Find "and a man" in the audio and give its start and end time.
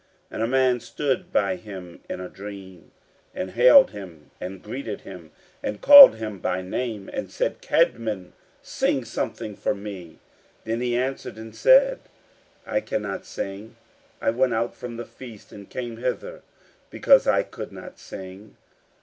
0.31-0.79